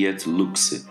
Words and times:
Fiat 0.00 0.26
Luxe. 0.26 0.86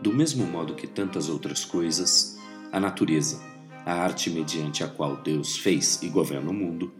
Do 0.00 0.10
mesmo 0.10 0.46
modo 0.46 0.74
que 0.74 0.86
tantas 0.86 1.28
outras 1.28 1.66
coisas, 1.66 2.40
a 2.72 2.80
natureza, 2.80 3.42
a 3.84 3.92
arte 3.92 4.30
mediante 4.30 4.82
a 4.82 4.88
qual 4.88 5.18
Deus 5.18 5.58
fez 5.58 6.02
e 6.02 6.08
governa 6.08 6.50
o 6.50 6.54
mundo, 6.54 6.90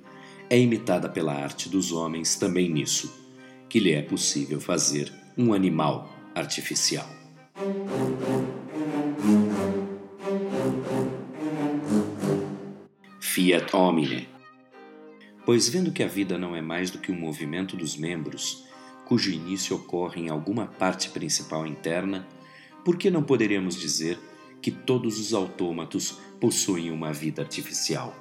é 0.50 0.58
imitada 0.58 1.08
pela 1.08 1.32
arte 1.32 1.70
dos 1.70 1.90
homens 1.90 2.36
também 2.36 2.68
nisso, 2.68 3.10
que 3.66 3.80
lhe 3.80 3.94
é 3.94 4.02
possível 4.02 4.60
fazer 4.60 5.10
um 5.38 5.54
animal 5.54 6.14
artificial. 6.34 7.08
Fiat 13.18 13.74
homine. 13.74 14.28
Pois 15.46 15.66
vendo 15.66 15.92
que 15.92 16.02
a 16.02 16.08
vida 16.08 16.36
não 16.36 16.54
é 16.54 16.60
mais 16.60 16.90
do 16.90 16.98
que 16.98 17.10
um 17.10 17.18
movimento 17.18 17.74
dos 17.74 17.96
membros, 17.96 18.66
cujo 19.06 19.30
início 19.30 19.76
ocorre 19.76 20.20
em 20.20 20.28
alguma 20.28 20.66
parte 20.66 21.08
principal 21.10 21.64
interna, 21.66 22.26
por 22.84 22.96
que 22.96 23.08
não 23.08 23.22
poderíamos 23.22 23.76
dizer 23.76 24.18
que 24.60 24.70
todos 24.70 25.18
os 25.20 25.32
autômatos 25.32 26.18
possuem 26.40 26.90
uma 26.90 27.12
vida 27.12 27.40
artificial? 27.40 28.14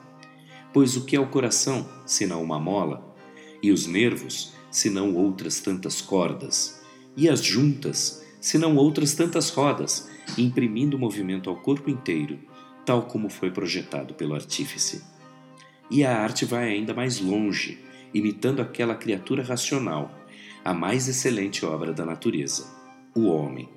Pois 0.72 0.96
o 0.96 1.04
que 1.04 1.16
é 1.16 1.20
o 1.20 1.28
coração, 1.28 1.90
senão 2.06 2.44
uma 2.44 2.60
mola? 2.60 3.16
E 3.64 3.72
os 3.72 3.88
nervos, 3.88 4.54
senão 4.70 5.16
outras 5.16 5.60
tantas 5.60 6.02
cordas? 6.02 6.82
E 7.18 7.28
as 7.28 7.44
juntas, 7.44 8.24
senão 8.40 8.76
outras 8.76 9.16
tantas 9.16 9.50
rodas, 9.50 10.08
imprimindo 10.38 11.00
movimento 11.00 11.50
ao 11.50 11.56
corpo 11.56 11.90
inteiro, 11.90 12.38
tal 12.86 13.04
como 13.04 13.28
foi 13.28 13.50
projetado 13.50 14.14
pelo 14.14 14.36
artífice? 14.36 15.04
E 15.90 16.04
a 16.04 16.16
arte 16.16 16.46
vai 16.46 16.70
ainda 16.70 16.94
mais 16.94 17.20
longe, 17.20 17.84
imitando 18.14 18.62
aquela 18.62 18.96
criatura 18.96 19.44
racional, 19.44 20.25
a 20.66 20.74
mais 20.74 21.08
excelente 21.08 21.64
obra 21.64 21.94
da 21.94 22.04
natureza, 22.04 22.66
o 23.16 23.28
homem. 23.28 23.70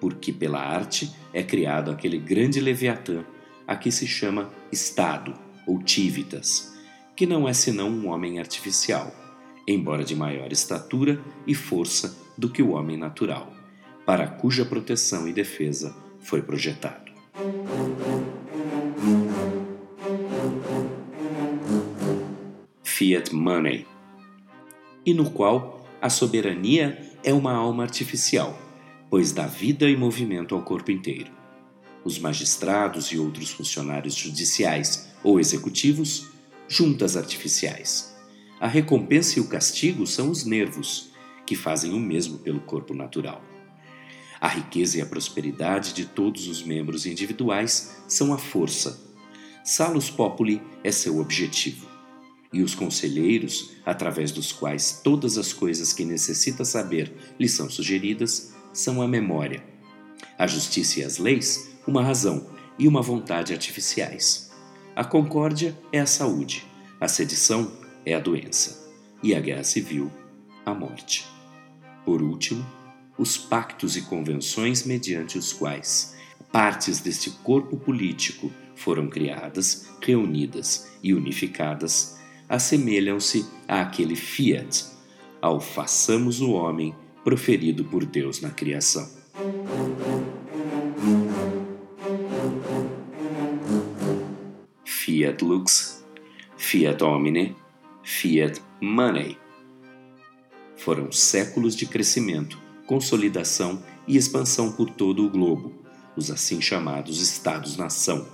Porque 0.00 0.32
pela 0.32 0.60
arte 0.60 1.12
é 1.32 1.42
criado 1.42 1.90
aquele 1.90 2.18
grande 2.18 2.60
Leviatã, 2.60 3.24
a 3.66 3.74
que 3.74 3.90
se 3.90 4.06
chama 4.06 4.48
Estado 4.70 5.34
ou 5.66 5.82
Tívitas, 5.82 6.72
que 7.16 7.26
não 7.26 7.48
é 7.48 7.52
senão 7.52 7.90
um 7.90 8.08
homem 8.10 8.38
artificial, 8.38 9.12
embora 9.66 10.04
de 10.04 10.14
maior 10.14 10.52
estatura 10.52 11.20
e 11.44 11.52
força 11.52 12.16
do 12.38 12.48
que 12.48 12.62
o 12.62 12.70
homem 12.70 12.96
natural, 12.96 13.52
para 14.06 14.28
cuja 14.28 14.64
proteção 14.64 15.26
e 15.26 15.32
defesa 15.32 15.96
foi 16.20 16.40
projetado. 16.40 17.10
Fiat 22.84 23.34
Money, 23.34 23.84
e 25.04 25.12
no 25.12 25.30
qual 25.30 25.77
a 26.00 26.08
soberania 26.08 27.10
é 27.24 27.32
uma 27.32 27.52
alma 27.52 27.82
artificial, 27.82 28.56
pois 29.10 29.32
dá 29.32 29.46
vida 29.46 29.88
e 29.90 29.96
movimento 29.96 30.54
ao 30.54 30.62
corpo 30.62 30.92
inteiro. 30.92 31.30
Os 32.04 32.18
magistrados 32.20 33.06
e 33.06 33.18
outros 33.18 33.50
funcionários 33.50 34.14
judiciais 34.14 35.12
ou 35.24 35.40
executivos, 35.40 36.28
juntas 36.68 37.16
artificiais. 37.16 38.16
A 38.60 38.68
recompensa 38.68 39.38
e 39.38 39.42
o 39.42 39.48
castigo 39.48 40.06
são 40.06 40.30
os 40.30 40.44
nervos, 40.44 41.10
que 41.44 41.56
fazem 41.56 41.92
o 41.92 41.98
mesmo 41.98 42.38
pelo 42.38 42.60
corpo 42.60 42.94
natural. 42.94 43.42
A 44.40 44.46
riqueza 44.46 44.98
e 44.98 45.00
a 45.00 45.06
prosperidade 45.06 45.92
de 45.92 46.04
todos 46.04 46.46
os 46.46 46.62
membros 46.62 47.06
individuais 47.06 47.96
são 48.06 48.32
a 48.32 48.38
força. 48.38 49.00
Salus 49.64 50.10
Populi 50.10 50.62
é 50.84 50.92
seu 50.92 51.18
objetivo 51.18 51.87
e 52.52 52.62
os 52.62 52.74
conselheiros, 52.74 53.72
através 53.84 54.32
dos 54.32 54.52
quais 54.52 55.00
todas 55.02 55.36
as 55.36 55.52
coisas 55.52 55.92
que 55.92 56.04
necessita 56.04 56.64
saber 56.64 57.12
lhe 57.38 57.48
são 57.48 57.68
sugeridas, 57.68 58.54
são 58.72 59.02
a 59.02 59.08
memória. 59.08 59.62
A 60.38 60.46
justiça 60.46 61.00
e 61.00 61.04
as 61.04 61.18
leis, 61.18 61.70
uma 61.86 62.02
razão 62.02 62.46
e 62.78 62.88
uma 62.88 63.02
vontade 63.02 63.52
artificiais. 63.52 64.50
A 64.96 65.04
concórdia 65.04 65.78
é 65.92 66.00
a 66.00 66.06
saúde, 66.06 66.66
a 67.00 67.06
sedição 67.06 67.72
é 68.04 68.14
a 68.14 68.20
doença, 68.20 68.88
e 69.22 69.34
a 69.34 69.40
guerra 69.40 69.64
civil, 69.64 70.10
a 70.64 70.72
morte. 70.72 71.26
Por 72.04 72.22
último, 72.22 72.66
os 73.18 73.36
pactos 73.36 73.96
e 73.96 74.02
convenções 74.02 74.84
mediante 74.84 75.36
os 75.36 75.52
quais 75.52 76.16
partes 76.50 77.00
deste 77.00 77.30
corpo 77.30 77.76
político 77.76 78.50
foram 78.74 79.08
criadas, 79.08 79.88
reunidas 80.00 80.88
e 81.02 81.12
unificadas 81.12 82.17
assemelham-se 82.48 83.46
àquele 83.66 84.16
fiat, 84.16 84.86
ao 85.40 85.60
façamos 85.60 86.40
o 86.40 86.52
homem 86.52 86.94
proferido 87.22 87.84
por 87.84 88.04
Deus 88.06 88.40
na 88.40 88.50
criação. 88.50 89.08
Fiat 94.84 95.44
lux, 95.44 96.04
fiat 96.56 97.02
homine, 97.04 97.54
fiat 98.02 98.62
money. 98.80 99.36
Foram 100.76 101.12
séculos 101.12 101.76
de 101.76 101.86
crescimento, 101.86 102.58
consolidação 102.86 103.82
e 104.06 104.16
expansão 104.16 104.72
por 104.72 104.88
todo 104.90 105.24
o 105.24 105.28
globo, 105.28 105.72
os 106.16 106.30
assim 106.30 106.60
chamados 106.60 107.20
Estados-nação. 107.20 108.26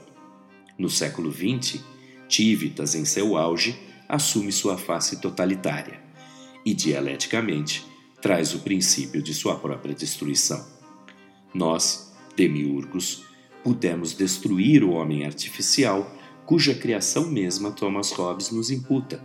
No 0.79 0.89
século 0.89 1.33
XX, 1.33 1.83
Tívitas, 2.29 2.95
em 2.95 3.05
seu 3.05 3.37
auge, 3.37 3.79
assume 4.09 4.53
sua 4.53 4.77
face 4.77 5.21
totalitária 5.21 6.01
e, 6.65 6.75
dialeticamente, 6.75 7.85
traz 8.21 8.55
o 8.55 8.61
princípio 8.61 9.23
de 9.23 9.35
sua 9.35 9.57
própria 9.57 9.95
destruição. 9.95 10.67
Nós, 11.53 12.13
demiurgos, 12.37 13.25
pudemos 13.63 14.13
destruir 14.15 14.83
o 14.83 14.93
homem 14.93 15.25
artificial 15.25 16.11
cuja 16.47 16.75
criação 16.75 17.31
mesma 17.31 17.71
Thomas 17.71 18.11
Hobbes 18.13 18.51
nos 18.51 18.71
imputa. 18.71 19.25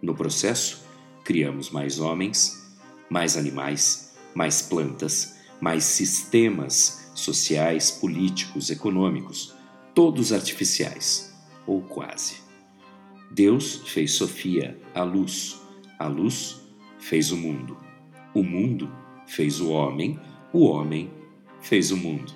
No 0.00 0.14
processo, 0.14 0.82
criamos 1.24 1.70
mais 1.70 2.00
homens, 2.00 2.74
mais 3.08 3.36
animais, 3.36 4.14
mais 4.34 4.62
plantas, 4.62 5.36
mais 5.60 5.84
sistemas 5.84 7.10
sociais, 7.14 7.90
políticos, 7.90 8.70
econômicos, 8.70 9.54
todos 9.94 10.32
artificiais, 10.32 11.32
ou 11.66 11.82
quase. 11.82 12.41
Deus 13.34 13.80
fez 13.86 14.12
Sofia, 14.12 14.78
a 14.94 15.02
luz. 15.02 15.58
A 15.98 16.06
luz 16.06 16.60
fez 16.98 17.32
o 17.32 17.36
mundo. 17.36 17.78
O 18.34 18.42
mundo 18.42 18.92
fez 19.26 19.58
o 19.58 19.70
homem. 19.70 20.20
O 20.52 20.66
homem 20.66 21.10
fez 21.62 21.90
o 21.90 21.96
mundo. 21.96 22.34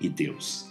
E 0.00 0.08
Deus. 0.08 0.70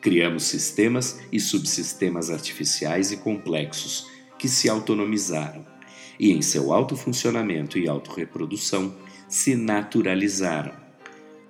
Criamos 0.00 0.44
sistemas 0.44 1.20
e 1.30 1.38
subsistemas 1.38 2.30
artificiais 2.30 3.12
e 3.12 3.18
complexos 3.18 4.06
que 4.38 4.48
se 4.48 4.66
autonomizaram 4.66 5.66
e, 6.18 6.32
em 6.32 6.40
seu 6.40 6.72
autofuncionamento 6.72 7.78
e 7.78 7.86
autorreprodução, 7.86 8.96
se 9.28 9.54
naturalizaram. 9.54 10.72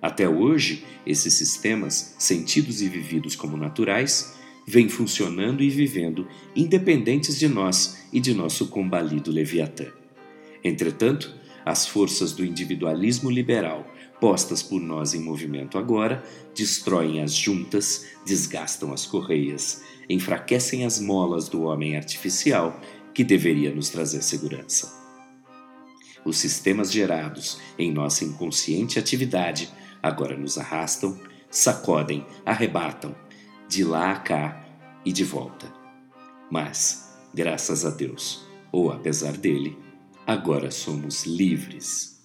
Até 0.03 0.29
hoje, 0.29 0.85
esses 1.07 1.35
sistemas, 1.35 2.17
sentidos 2.19 2.83
e 2.83 2.89
vividos 2.89 3.37
como 3.37 3.57
naturais, 3.57 4.37
vêm 4.67 4.89
funcionando 4.89 5.63
e 5.63 5.71
vivendo 5.71 6.27
independentes 6.55 7.39
de 7.39 7.49
nós 7.49 8.05
e 8.13 8.19
de 8.19 8.35
nosso 8.35 8.67
combalido 8.67 9.31
Leviatã. 9.31 9.87
Entretanto, 10.65 11.33
as 11.65 11.87
forças 11.87 12.33
do 12.33 12.45
individualismo 12.45 13.31
liberal, 13.31 13.87
postas 14.21 14.63
por 14.63 14.81
nós 14.81 15.15
em 15.15 15.21
movimento 15.21 15.79
agora, 15.79 16.25
destroem 16.55 17.21
as 17.21 17.33
juntas, 17.33 18.07
desgastam 18.25 18.93
as 18.93 19.07
correias, 19.07 19.83
enfraquecem 20.09 20.85
as 20.85 21.01
molas 21.01 21.49
do 21.49 21.63
homem 21.63 21.97
artificial 21.97 22.81
que 23.15 23.23
deveria 23.25 23.75
nos 23.75 23.89
trazer 23.89 24.23
segurança. 24.23 24.93
Os 26.25 26.39
sistemas 26.39 26.91
gerados 26.91 27.61
em 27.79 27.93
nossa 27.93 28.25
inconsciente 28.25 28.99
atividade 28.99 29.69
agora 30.03 30.37
nos 30.37 30.59
arrastam, 30.59 31.19
sacodem, 31.51 32.27
arrebatam, 32.45 33.15
de 33.69 33.85
lá 33.85 34.13
a 34.13 34.19
cá 34.19 34.65
e 35.05 35.13
de 35.13 35.25
volta. 35.25 35.73
Mas, 36.51 37.17
graças 37.35 37.85
a 37.85 37.91
Deus, 37.91 38.47
ou 38.71 38.91
apesar 38.91 39.33
dele, 39.37 39.79
agora 40.27 40.71
somos 40.71 41.25
livres. 41.25 42.17